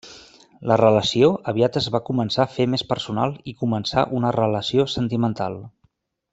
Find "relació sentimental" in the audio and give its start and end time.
4.41-5.63